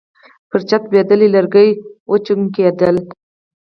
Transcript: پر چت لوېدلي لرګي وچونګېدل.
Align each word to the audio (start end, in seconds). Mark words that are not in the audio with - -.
پر 0.49 0.61
چت 0.69 0.83
لوېدلي 0.91 1.27
لرګي 1.35 1.69
وچونګېدل. 2.11 2.95